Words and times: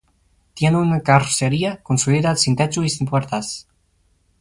Tiene 0.55 0.77
una 0.77 1.01
carrocería 1.01 1.77
construida 1.83 2.35
sin 2.35 2.55
techo 2.55 2.81
y 2.81 2.89
sin 2.89 3.05
puertas. 3.05 3.67